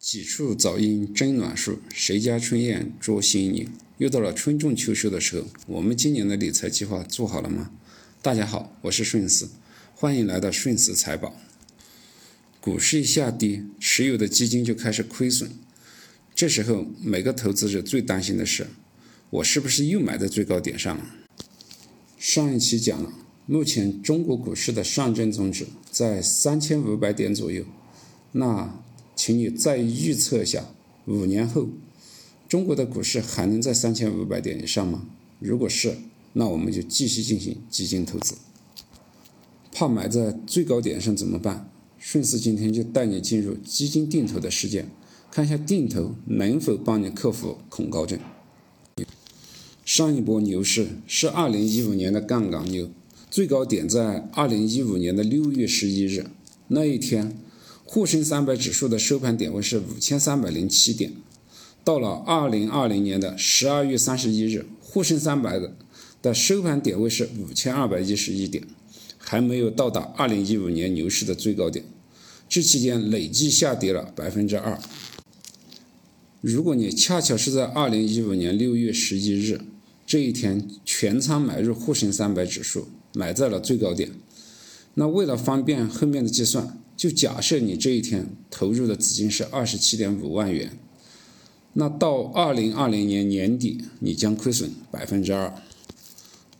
[0.00, 3.68] 几处早莺争暖树，谁家春燕捉新泥？
[3.96, 7.72] 又到了春种秋收的时候，我们今年的理财计划做好了吗？
[8.22, 9.50] 大家好，我是顺思，
[9.96, 11.34] 欢迎来到顺思财宝。
[12.60, 15.50] 股市一下跌，持有的基金就开始亏损，
[16.32, 18.68] 这时候每个投资者最担心的是，
[19.30, 21.04] 我是不是又买在最高点上了？
[22.16, 23.12] 上一期讲了，
[23.46, 27.64] 目前中国股市的上证综指在三千五百点左右，
[28.30, 28.80] 那。
[29.28, 30.64] 请你再预测一下，
[31.04, 31.68] 五年后
[32.48, 35.06] 中国的股市还能在三千五百点以上吗？
[35.38, 35.98] 如果是，
[36.32, 38.36] 那我们就继续进行基金投资。
[39.70, 41.70] 怕买在最高点上怎么办？
[41.98, 44.86] 顺势今天就带你进入基金定投的世界，
[45.30, 48.18] 看一下定投能否帮你克服恐高症。
[49.84, 52.90] 上一波牛市是二零一五年的杠杆牛，
[53.30, 56.30] 最高点在二零一五年的六月十一日
[56.68, 57.36] 那一天。
[57.90, 61.10] 沪深三百指数的收盘点位是五千三百零七点，
[61.82, 65.74] 到了二零二零年的十二月三十一日，沪深三百的
[66.20, 68.62] 的收盘点位是五千二百一十一点，
[69.16, 71.82] 还没有到达二零一五年牛市的最高点，
[72.46, 74.78] 这期间累计下跌了百分之二。
[76.42, 79.62] 如果你恰巧是在二零一五年六月十一日
[80.06, 84.10] 这一天全仓买入沪深三百指数，买在了最高点，
[84.92, 86.78] 那为了方便后面的计算。
[86.98, 90.76] 就假设你这一天投入的资金是二十七点五万元，
[91.74, 95.54] 那到二零二零年年底你将亏损百分之二。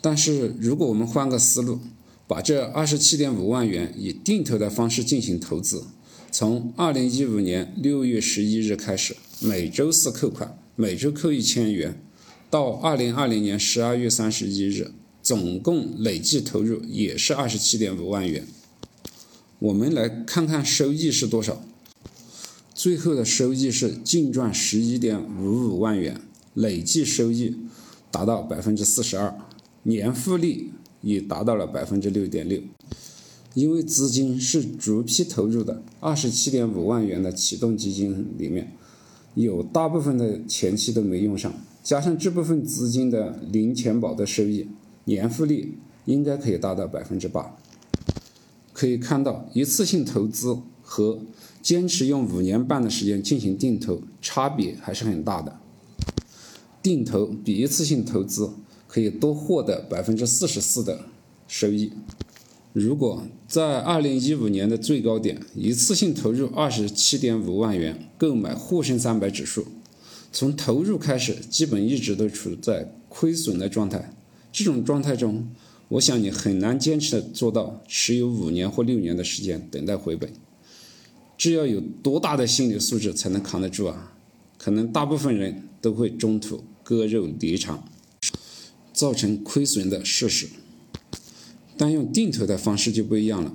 [0.00, 1.80] 但是如果我们换个思路，
[2.28, 5.82] 把这二十七点五万元以定投的方式进行投资，
[6.30, 12.00] 从二零一五年六月十一日开始，每周四扣款，每周扣一千元，
[12.48, 18.46] 到二零二零年十二月三十一日，总共累计投入也是二十七点五万元。
[19.60, 21.62] 我们来看看收益是多少。
[22.72, 26.18] 最后的收益是净赚十一点五五万元，
[26.54, 27.54] 累计收益
[28.10, 29.36] 达到百分之四十二，
[29.82, 30.70] 年复利
[31.02, 32.58] 也达到了百分之六点六。
[33.52, 38.72] 因为资金是逐批投入的，二十七点五万元的启动基金里面
[39.34, 41.52] 有大部分的前期都没用上，
[41.82, 44.66] 加上这部分资金的零钱宝的收益，
[45.04, 45.74] 年复利
[46.06, 47.54] 应该可以达到百分之八。
[48.80, 51.20] 可以看到，一次性投资和
[51.60, 55.60] 坚持用五年半的时间进行定投，差别还是很大的。
[56.80, 58.48] 定投比一次性投资
[58.88, 60.98] 可以多获得百分之四十四的
[61.46, 61.92] 收益。
[62.72, 69.66] 如果在二零一五年的最高点一次性投入二十七点五万元购买沪深三百指数，
[70.32, 74.14] 从投入开始基本一直都处在亏损的状态。
[74.50, 75.46] 这种状态中，
[75.90, 80.32] 我想你很难坚持的做到持有五年或六年的时间等待回本，
[81.36, 84.16] 这要有多大的心理素质才能扛得住啊？
[84.56, 87.88] 可能大部分人都会中途割肉离场，
[88.92, 90.48] 造成亏损的事实。
[91.76, 93.52] 但用定投的方式就不一样了。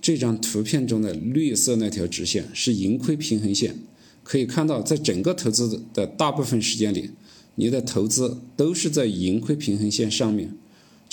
[0.00, 3.78] 这张图片中的绿色那条直线是盈亏平衡线，
[4.22, 7.10] 可以看到，在整个投资的大部分时间里，
[7.56, 10.56] 你的投资都是在盈亏平衡线上面。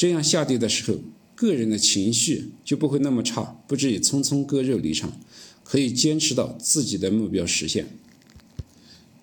[0.02, 0.98] 这样下跌的时候，
[1.36, 5.12] 个人的情绪就不会那么差，不至于匆匆割肉离场，
[5.64, 7.86] 可以坚持到自己的目标实现。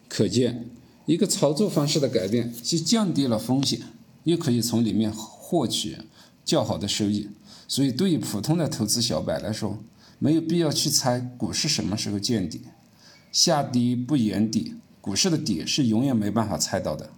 [0.06, 0.66] 可见，
[1.06, 3.80] 一个操作方式的改变，既降低了风险，
[4.22, 5.96] 又可以从里面获取
[6.44, 7.26] 较好的收益。
[7.66, 9.82] 所以，对于普通的投资小白来说，
[10.20, 12.60] 没有必要去猜股市什么时候见底，
[13.32, 17.10] 下跌不言底，股市的底是永远没办法猜到的。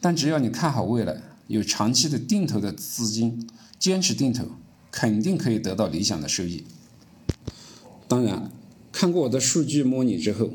[0.00, 1.33] 但只要你看好未来。
[1.46, 4.44] 有长期的定投的资金，坚持定投，
[4.90, 6.64] 肯定可以得到理想的收益。
[8.08, 8.50] 当然，
[8.92, 10.50] 看过我的数据模拟之后，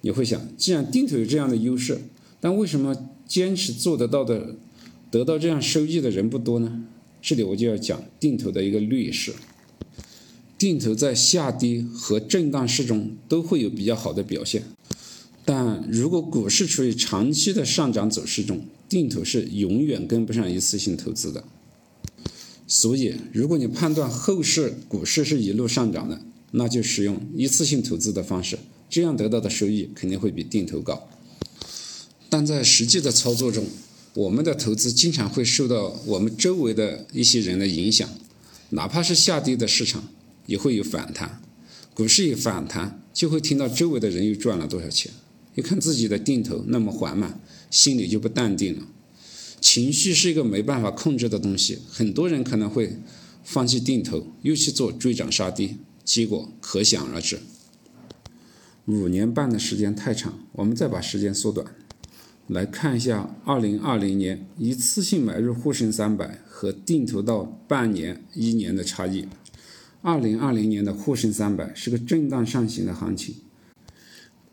[0.00, 2.00] 你会想，既然定投有这样的优势，
[2.40, 4.56] 但为什么坚持做得到的、
[5.10, 6.84] 得到这样收益的人不多呢？
[7.20, 9.34] 这里我就要讲定投的一个劣势。
[10.58, 14.62] 定投在下跌和震荡市中都会有比较好的表现，
[15.46, 21.44] 但如果股市处于长期的上涨走势中，定投是永远跟不上一次性投资的，
[22.66, 26.20] 所以如果你判断后市股市是一路上涨的，
[26.50, 28.58] 那就使用一次性投资的方式，
[28.90, 31.08] 这样得到的收益肯定会比定投高。
[32.28, 33.64] 但在实际的操作中，
[34.14, 38.08] 我们的投资经常会受到我们周围的一些人的影响，
[38.70, 40.08] 哪怕是下跌的市场
[40.46, 41.40] 也会有反弹，
[41.94, 45.12] 股市一反弹，就会听到周围的人又赚了多少钱。
[45.56, 48.86] 一看自己的定投那么缓慢，心里就不淡定了。
[49.60, 52.98] 情绪是一个没办法控制的东西，很多人可能会
[53.42, 57.40] 放弃定投，又去做追涨杀跌，结果可想而知。
[58.84, 61.66] 五年半的时间太长，我们再把时间缩短，
[62.46, 69.26] 来看一下2020年一次性买入沪深300和定投到半年、一年的差异。
[70.02, 73.34] 2020年的沪深300是个震荡上行的行情，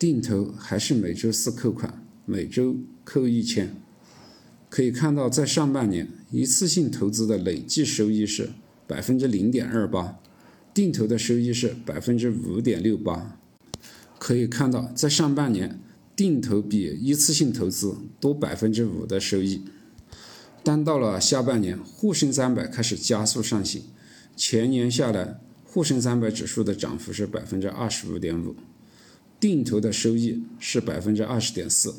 [0.03, 3.73] 定投还是每周四扣款，每周扣一千。
[4.69, 8.49] 可以看到，在上半年一次性投资的累计收益是
[8.85, 10.19] 百分之零点二八，
[10.73, 13.39] 定投的收益是百分之五点六八。
[14.19, 15.79] 可以看到，在上半年，
[16.17, 19.61] 定投比一次性投资多百分之五的收益。
[20.65, 23.81] 但到了下半年，沪深三百开始加速上行，
[24.35, 28.53] 全年下来，沪深三百指数的涨幅是百分之二十五点五，
[29.43, 31.95] 定投的收益是百分之二十点四。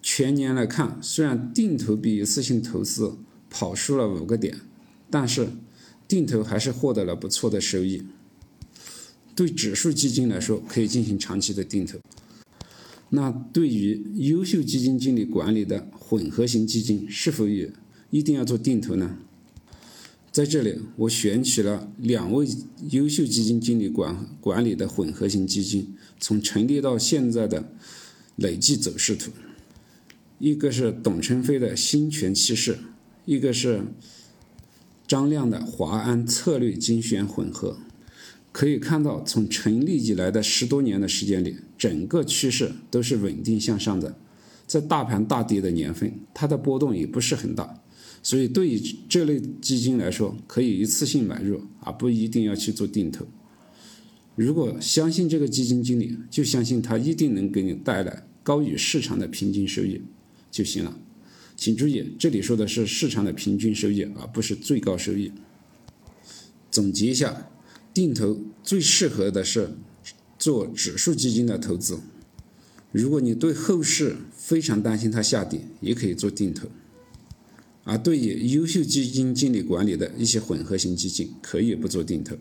[0.00, 3.18] 全年来看，虽然定投比一次性投资
[3.50, 4.60] 跑输了五个点，
[5.10, 5.48] 但是
[6.08, 8.02] 定投还是获得了不错的收益。
[9.36, 11.98] 对指数基金来说，可以进行长期的定投。
[13.10, 17.70] 那对于优秀基金经理管理的混合型基金，是否也
[18.08, 19.18] 一定要做定投呢？
[20.32, 22.46] 在这里，我选取了两位
[22.90, 27.72] 优秀基金经理管管理的混合型基金，从成立到现在的
[28.36, 29.32] 累计走势图。
[30.38, 32.78] 一个是董承飞的新权气势，
[33.24, 33.82] 一个是
[35.08, 37.78] 张亮的华安策略精选混合。
[38.52, 44.16] 可以看到，从成立以来的十多年的时间里，整个趋势都是稳定向上的。
[44.66, 47.82] 在大盘大跌的年份，它的波动也不是很大，
[48.22, 53.26] 所以对于这类基金来说，可以一次性买入，而不一定要去做定投。
[54.36, 60.00] 如果相信这个基金经理，就相信他一定能给你带来高于市场的平均收益
[60.50, 60.98] 就行了。
[61.56, 65.32] 请注意，这里说的是市场的平均收益，而不是最高收益。
[66.70, 67.46] 总结一下。
[67.92, 69.68] 定投最适合的是
[70.38, 71.98] 做指数基金的投资。
[72.92, 76.68] 如果你对后市非常担心它下跌，也可以做定投。
[77.84, 82.36] 而对于优秀基金经理管理的一些混合型基金，可以不做定投。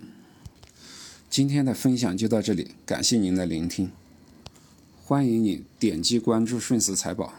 [1.30, 3.90] 今天的分享就到这里，感谢您的聆听。
[5.04, 7.34] 欢迎你点击关注“顺时财宝”，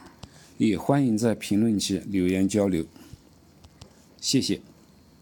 [0.57, 2.85] 也欢迎在评论区留言交流。
[4.19, 4.61] 谢谢。